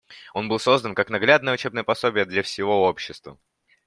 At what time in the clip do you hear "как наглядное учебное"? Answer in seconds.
0.95-1.83